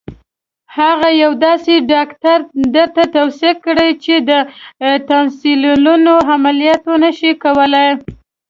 [0.77, 2.37] هغه یو داسې ډاکټر
[2.75, 4.31] درته توصیه کړي چې د
[5.09, 7.89] تانسیلونو عملیات نه شي کولای.